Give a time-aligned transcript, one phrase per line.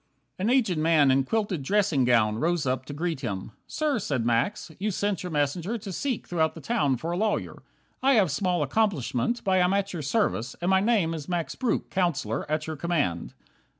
[0.39, 3.51] 9 An aged man in quilted dressing gown Rose up to greet him.
[3.67, 7.61] "Sir," said Max, "you sent Your messenger to seek throughout the town A lawyer.
[8.01, 11.53] I have small accomplishment, But I am at your service, and my name Is Max
[11.53, 13.35] Breuck, Counsellor, at your command."